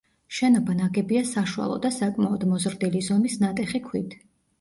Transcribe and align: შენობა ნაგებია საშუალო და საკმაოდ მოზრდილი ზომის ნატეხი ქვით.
შენობა 0.35 0.75
ნაგებია 0.77 1.19
საშუალო 1.31 1.75
და 1.83 1.91
საკმაოდ 1.97 2.45
მოზრდილი 2.53 3.03
ზომის 3.09 3.37
ნატეხი 3.45 3.83
ქვით. 3.85 4.17